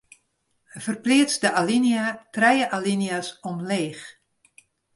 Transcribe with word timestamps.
Ferpleats 0.85 1.35
de 1.43 1.51
alinea 1.61 2.07
trije 2.39 2.67
alinea's 2.79 3.29
omleech. 3.53 4.01